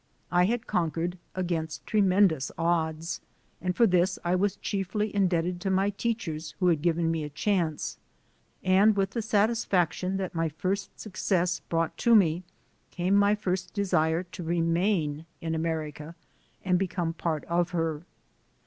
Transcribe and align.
I 0.31 0.45
had 0.45 0.65
conquered 0.65 1.19
against 1.35 1.85
tremendous 1.85 2.51
odds, 2.57 3.21
and 3.61 3.75
for 3.75 3.85
this 3.85 4.17
I 4.25 4.33
was 4.35 4.55
chiefly 4.55 5.13
indebted 5.15 5.61
to 5.61 5.69
my 5.69 5.91
teachers 5.91 6.55
who 6.59 6.69
had 6.69 6.81
given 6.81 7.11
me 7.11 7.23
a 7.23 7.29
chance. 7.29 7.99
And 8.63 8.97
with 8.97 9.11
the 9.11 9.21
satisfaction 9.21 10.17
that 10.17 10.33
my 10.33 10.49
first 10.49 10.99
success 10.99 11.59
brought 11.59 11.95
to 11.97 12.15
me 12.15 12.41
came 12.89 13.13
my 13.13 13.35
first 13.35 13.75
desire 13.75 14.23
to 14.23 14.41
remain 14.41 15.27
in 15.39 15.53
America 15.53 16.15
and 16.65 16.79
become 16.79 17.09
a 17.09 17.13
part 17.13 17.45
of 17.45 17.69
her. 17.69 18.01